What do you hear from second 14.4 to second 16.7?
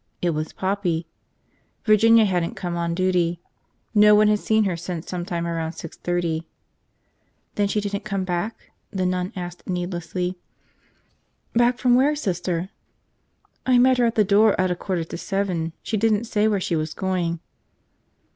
at a quarter to seven. She didn't say where